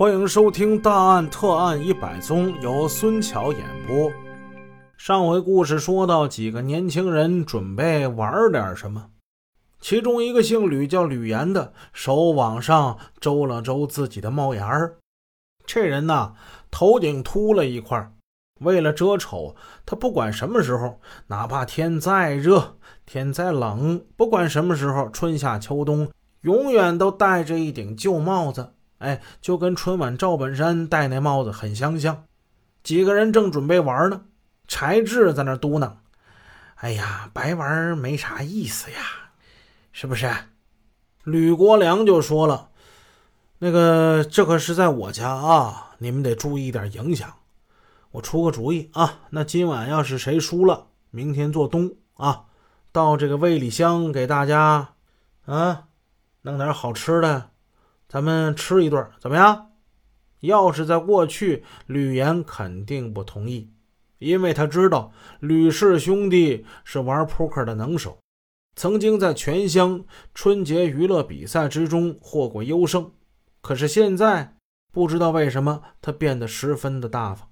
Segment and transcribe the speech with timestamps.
[0.00, 4.10] 欢迎收听《大案特案一百宗》，由孙桥演播。
[4.96, 9.10] 上回故事说到，几个年轻人准备玩点什么，
[9.78, 14.96] 其中一个姓吕，叫吕岩的，手往上周了周自己的帽檐儿。
[15.66, 16.32] 这人呐，
[16.70, 18.10] 头顶秃了一块，
[18.60, 19.54] 为了遮丑，
[19.84, 26.08] 他不管什么时候，哪怕天再热、天再冷，不管什么时候，春夏秋冬，
[26.40, 28.72] 永远都戴着一顶旧帽子。
[29.00, 32.24] 哎，就跟春晚赵本山戴那帽子很相像。
[32.82, 34.22] 几个人正准备玩呢，
[34.68, 35.92] 柴智在那嘟囔
[36.76, 38.98] ：“哎呀，白玩没啥意思呀，
[39.90, 40.30] 是不是？”
[41.24, 42.68] 吕国良就说了
[43.60, 47.32] ：“那个，这可是在我家啊，你们得注意点影响。
[48.12, 52.44] 我出个主意啊，那今晚要是谁输了，明天做东啊，
[52.92, 54.88] 到这个卫里乡给大家
[55.46, 55.84] 啊
[56.42, 57.48] 弄点好吃的。”
[58.10, 59.70] 咱们吃一顿怎么样？
[60.40, 63.70] 要是在过去，吕岩肯定不同意，
[64.18, 68.18] 因为他知道吕氏兄弟是玩扑克的能手，
[68.74, 73.12] 曾经在全乡春节娱乐比赛之中获过优胜。
[73.60, 74.56] 可是现在
[74.90, 77.48] 不知道为什么，他变得十分的大方。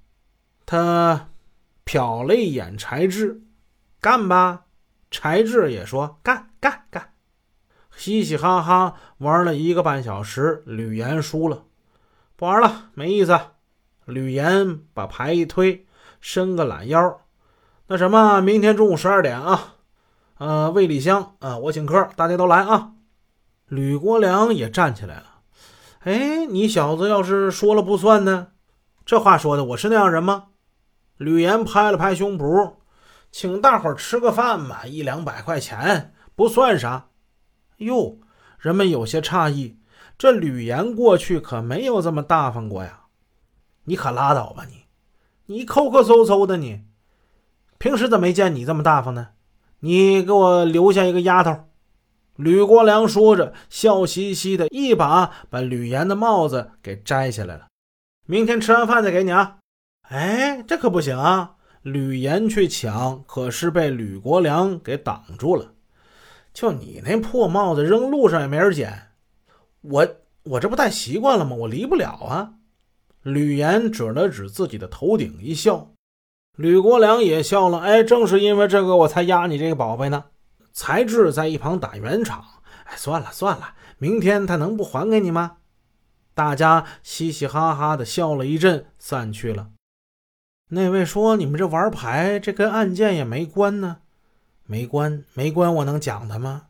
[0.67, 1.29] 他
[1.87, 3.41] 瞟了一眼柴智，
[4.01, 4.65] 干吧！
[5.09, 7.13] 柴智也说干干干。
[7.99, 11.65] 嘻嘻哈哈玩了一个半小时，吕岩输了，
[12.37, 13.37] 不玩了，没意思。
[14.05, 15.85] 吕岩把牌一推，
[16.21, 17.23] 伸个懒腰，
[17.89, 19.75] 那什么，明天中午十二点啊，
[20.39, 22.93] 呃，魏里香啊，我请客，大家都来啊。
[23.67, 25.41] 吕国良也站起来了，
[26.05, 28.53] 哎，你小子要是说了不算呢？
[29.05, 30.51] 这话说的，我是那样人吗？
[31.17, 32.75] 吕岩拍了拍胸脯，
[33.33, 37.08] 请大伙吃个饭嘛，一两百块钱不算啥。
[37.79, 38.19] 哟，
[38.59, 39.79] 人们有些诧异，
[40.17, 43.07] 这吕岩过去可没有这么大方过呀！
[43.85, 44.85] 你可拉倒吧你，
[45.47, 46.83] 你抠抠搜搜的你，
[47.79, 49.29] 平时怎么没见你这么大方呢？
[49.81, 51.65] 你给我留下一个丫头。
[52.35, 57.67] 吕国良说着，笑嘻嘻的一把把吕岩的帽子给摘下来了。
[58.27, 59.59] 明天吃完饭再给你啊！
[60.03, 61.57] 哎，这可不行啊！
[61.83, 65.75] 吕岩去抢，可是被吕国良给挡住了。
[66.59, 69.11] 就你那破帽子扔路上也没人捡，
[69.81, 70.09] 我
[70.43, 71.55] 我这不戴习惯了吗？
[71.55, 72.55] 我离不了啊！
[73.23, 75.93] 吕岩指了指自己的头顶一笑，
[76.57, 77.79] 吕国良也笑了。
[77.79, 80.25] 哎，正是因为这个我才压你这个宝贝呢。
[80.73, 82.45] 才智在一旁打圆场。
[82.87, 85.59] 哎，算了算了，明天他能不还给你吗？
[86.35, 89.71] 大家嘻嘻哈哈的笑了一阵，散去了。
[90.71, 93.99] 那位说：“你们这玩牌，这跟案件也没关呢。”
[94.71, 96.65] 没关没关，我能讲他吗？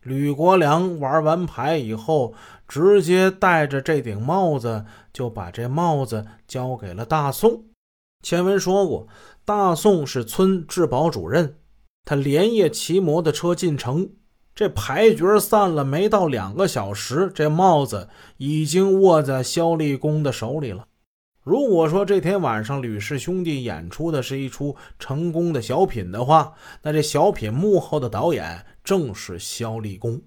[0.00, 2.32] 吕国良玩完牌以后，
[2.66, 7.64] 直接戴着这顶帽子，就把这帽子交给了大宋。
[8.22, 9.06] 前文说过，
[9.44, 11.56] 大宋是村治保主任，
[12.06, 14.08] 他连夜骑摩托车进城。
[14.54, 20.86] 这牌局散了没到两个小时，这帽子已经握在肖立功的手里了。
[21.44, 30.22] 如果说这天晚上吕氏兄弟演出的是一出成功的小品的话，那这小品幕后的导演正是肖立功。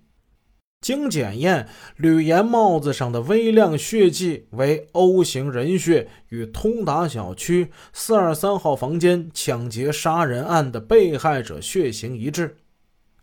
[0.79, 12.57] 经检验，吕岩帽子上的微量血迹为 O 型人血，与通达小区四二三号房间抢劫杀人案的被害者血型一致。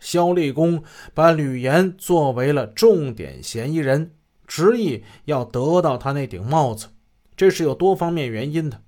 [0.00, 0.82] 肖立功
[1.14, 4.10] 把吕岩作为了重点嫌疑人，
[4.48, 6.88] 执意要得到他那顶帽子。
[7.36, 8.80] 这是有多方面原因的。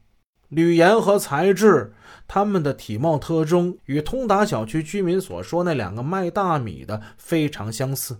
[0.49, 1.93] 吕岩和才智
[2.29, 8.19] 他们的体貌特征与通达小区居民所说那两个卖大米的非常相似。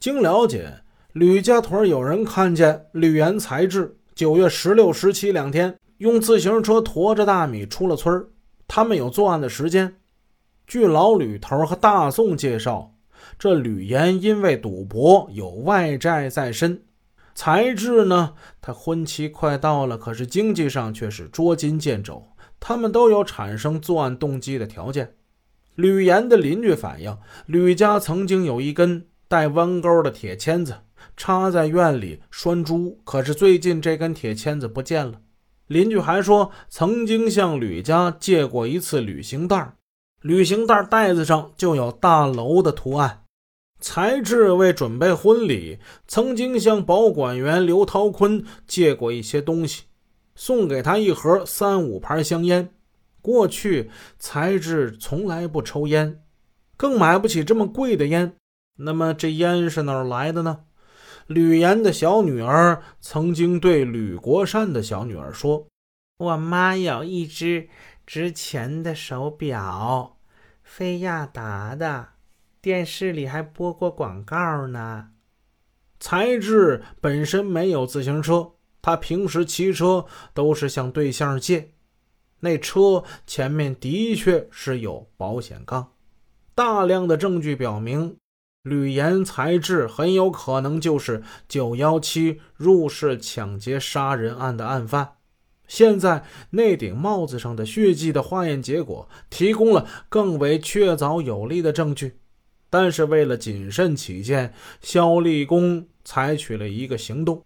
[0.00, 0.82] 经了解，
[1.12, 8.24] 吕家屯有人看见吕岩、才智九月十六、十七两天用自行车驮着大米出了村
[8.68, 9.96] 他们有作案的时间。
[10.66, 12.94] 据老吕头和大宋介绍，
[13.36, 16.82] 这吕岩因为赌博有外债在身。
[17.38, 18.34] 才智呢？
[18.60, 22.30] 他婚期快到了，可是经济上却是捉襟见肘。
[22.58, 25.14] 他们都有产生作案动机的条件。
[25.76, 27.16] 吕岩的邻居反映，
[27.46, 30.78] 吕家曾经有一根带弯钩的铁签子
[31.16, 35.20] 插在院里拴猪，可是最近这根铁签子不见了。
[35.68, 39.74] 邻居还说，曾经向吕家借过一次旅行袋，
[40.22, 43.26] 旅行袋袋子上就有大楼的图案。
[43.80, 49.84] 才智为准备婚礼，曾经向保管员刘涛坤借过一些东西，
[50.34, 52.74] 送给他一盒三五盘香烟。
[53.20, 56.22] 过去才智从来不抽烟，
[56.76, 58.34] 更买不起这么贵的烟。
[58.76, 60.60] 那么这烟是哪儿来的呢？
[61.26, 65.66] 吕岩的小女儿曾经对吕国善的小女儿说
[66.18, 67.68] ：“我妈有一只
[68.06, 70.16] 值钱的手表，
[70.62, 72.08] 菲亚达的，
[72.60, 75.10] 电视里还播过广告呢。”
[76.00, 81.72] 才智本身没有自行车，他平时骑车都是向对象借。
[82.40, 85.94] 那车前面的确是有保险杠，
[86.54, 88.16] 大量的证据表明，
[88.62, 95.14] 吕岩才智很有可能就是九幺七入室抢劫杀人案的案犯。
[95.66, 102.20] 现在那顶帽子上的血迹的化验结果提供了更为确凿有力的证据。
[102.70, 107.44] 但是为了谨慎起见，肖立功采取了一个行动，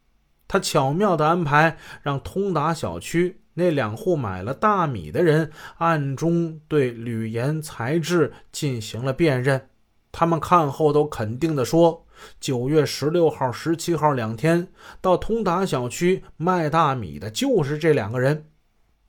[0.48, 9.68] 他巧妙的安排让通达小区那两户买了大米的人暗中对吕岩才智进行了辨认。
[10.10, 12.04] 他们看后都肯定地说，
[12.38, 14.68] 九月十六号、十七号两天
[15.00, 18.46] 到通达小区卖大米的就是这两个人。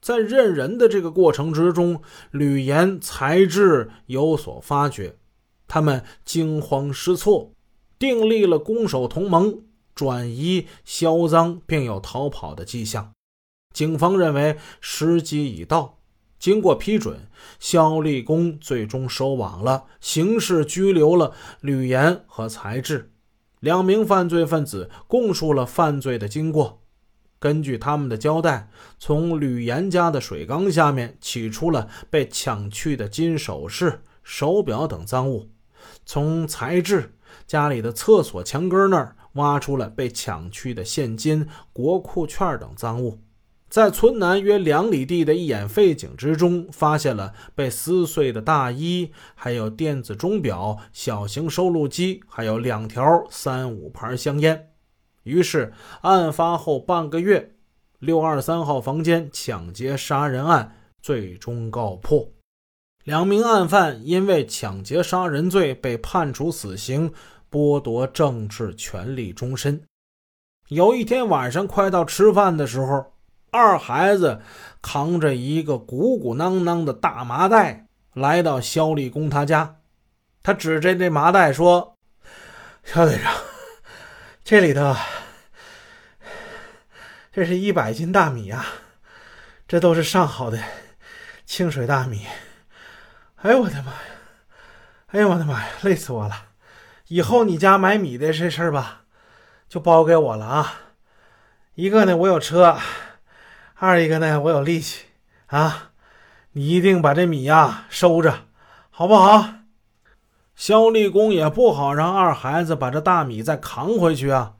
[0.01, 2.01] 在认人的这个过程之中，
[2.31, 5.15] 吕岩才智有所发觉。
[5.67, 7.51] 他们惊慌失措，
[7.97, 9.63] 订立了攻守同盟，
[9.95, 13.11] 转移销赃，并有逃跑的迹象。
[13.73, 15.97] 警方认为时机已到，
[16.37, 17.27] 经过批准，
[17.59, 23.11] 肖立功最终收网了，刑事拘留了吕岩和才智
[23.59, 26.81] 两名犯罪分子，供述了犯罪的经过。
[27.39, 28.69] 根据他们的交代，
[28.99, 35.49] 从吕岩家的水缸下面取出了被抢去的金首饰、手表等赃物。
[36.05, 37.13] 从才智
[37.47, 43.19] 家里的厕所墙根那儿挖出了被抢去的现金、国库券等赃物，
[43.69, 54.69] 在村南约两里地的一眼废井之中，发现了被撕碎的大衣，还有电子钟表、小型收录机，还有两条三五牌香烟。
[55.23, 57.55] 于是，案发后半个月，
[57.97, 62.32] 六二三号房间抢劫杀人案最终告破。
[63.03, 67.13] 两名案犯因为抢劫杀人罪被判处死刑，
[67.51, 69.83] 剥夺政治权利终身。
[70.69, 73.13] 有一天晚上，快到吃饭的时候，
[73.51, 74.41] 二孩子
[74.81, 79.75] 扛着一个鼓鼓囊囊的大麻袋来到肖立功他家，
[80.41, 81.97] 他指着这麻袋说
[82.85, 83.33] ：“肖队长，
[84.45, 84.95] 这里头
[87.33, 88.65] 这是一百斤大米啊，
[89.67, 90.57] 这都是上好的
[91.45, 92.25] 清水大米。”
[93.43, 93.99] 哎呦我的妈呀！
[95.07, 96.33] 哎呀我的妈呀，累死我了！
[97.09, 99.01] 以后你家买米的这事儿吧，
[99.67, 100.73] 就包给我了啊！
[101.75, 102.77] 一个呢，我有车；
[103.75, 105.07] 二一个呢，我有力气
[105.47, 105.91] 啊！
[106.53, 108.45] 你一定把这米呀收着，
[108.89, 109.55] 好不好？
[110.55, 114.53] 肖立功也不好让二孩子把这大米再扛回去啊，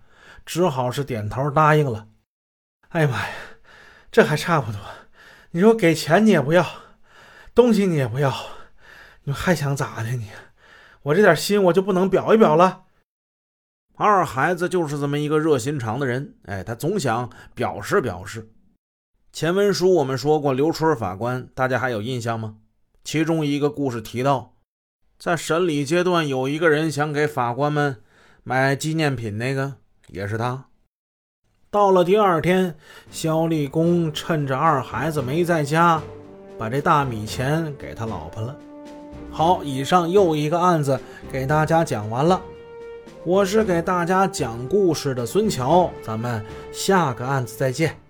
[0.45, 2.07] 只好是点头答应了。
[2.89, 3.33] 哎呀妈呀，
[4.11, 4.81] 这还差不多。
[5.51, 6.65] 你说给钱你也不要，
[7.55, 8.35] 东西你也不要。
[9.25, 10.27] 你还想咋的你？
[11.03, 12.83] 我这点心我就不能表一表了？
[13.95, 18.49] 二孩子就是这么一个热心肠的人，哎，他总想表示表示。
[19.31, 22.57] 前文书我们说过，刘春法官，大家还有印象吗？
[23.03, 24.55] 其中一个故事提到，
[25.17, 28.01] 在审理阶段，有一个人想给法官们
[28.43, 29.75] 买纪念品，那个
[30.07, 30.65] 也是他。
[31.69, 32.75] 到了第二天，
[33.09, 36.01] 肖立功趁着二孩子没在家，
[36.57, 38.55] 把这大米钱给他老婆了。
[39.33, 40.99] 好，以上又一个案子
[41.31, 42.39] 给大家讲完了。
[43.25, 48.02] 我是给大家讲故事的孙桥，咱们下个案子再见。